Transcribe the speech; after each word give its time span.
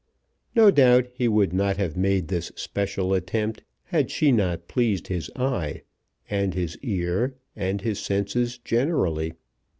No 0.55 0.71
doubt 0.71 1.09
he 1.13 1.27
would 1.27 1.53
not 1.53 1.77
have 1.77 1.95
made 1.95 2.27
this 2.27 2.51
special 2.55 3.13
attempt 3.13 3.61
had 3.83 4.09
she 4.09 4.31
not 4.31 4.67
pleased 4.67 5.09
his 5.09 5.29
eye, 5.35 5.83
and 6.27 6.55
his 6.55 6.75
ear, 6.79 7.35
and 7.55 7.81
his 7.81 7.99
senses 7.99 8.57
generally. 8.57 9.33